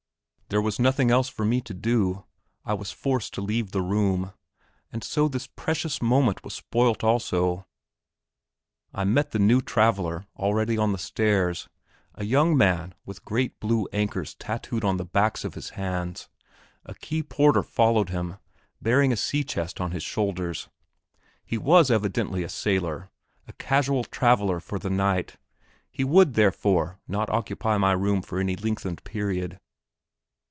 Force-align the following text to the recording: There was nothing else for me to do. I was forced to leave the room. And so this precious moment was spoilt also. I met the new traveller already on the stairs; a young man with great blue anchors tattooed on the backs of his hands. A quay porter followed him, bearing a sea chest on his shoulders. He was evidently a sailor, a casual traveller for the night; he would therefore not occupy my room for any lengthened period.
There 0.49 0.61
was 0.61 0.79
nothing 0.79 1.11
else 1.11 1.29
for 1.29 1.45
me 1.45 1.61
to 1.61 1.73
do. 1.73 2.25
I 2.65 2.73
was 2.73 2.91
forced 2.91 3.33
to 3.35 3.41
leave 3.41 3.71
the 3.71 3.81
room. 3.81 4.33
And 4.91 5.01
so 5.01 5.29
this 5.29 5.47
precious 5.47 6.01
moment 6.01 6.43
was 6.43 6.53
spoilt 6.55 7.05
also. 7.05 7.65
I 8.93 9.05
met 9.05 9.31
the 9.31 9.39
new 9.39 9.61
traveller 9.61 10.25
already 10.35 10.77
on 10.77 10.91
the 10.91 10.97
stairs; 10.97 11.69
a 12.15 12.25
young 12.25 12.57
man 12.57 12.93
with 13.05 13.23
great 13.23 13.61
blue 13.61 13.87
anchors 13.93 14.35
tattooed 14.35 14.83
on 14.83 14.97
the 14.97 15.05
backs 15.05 15.45
of 15.45 15.53
his 15.53 15.69
hands. 15.69 16.27
A 16.85 16.93
quay 16.95 17.23
porter 17.23 17.63
followed 17.63 18.09
him, 18.09 18.35
bearing 18.81 19.13
a 19.13 19.15
sea 19.15 19.45
chest 19.45 19.79
on 19.79 19.91
his 19.91 20.03
shoulders. 20.03 20.67
He 21.45 21.57
was 21.57 21.89
evidently 21.89 22.43
a 22.43 22.49
sailor, 22.49 23.09
a 23.47 23.53
casual 23.53 24.03
traveller 24.03 24.59
for 24.59 24.79
the 24.79 24.89
night; 24.89 25.37
he 25.89 26.03
would 26.03 26.33
therefore 26.33 26.99
not 27.07 27.29
occupy 27.29 27.77
my 27.77 27.93
room 27.93 28.21
for 28.21 28.37
any 28.37 28.57
lengthened 28.57 29.05
period. 29.05 29.57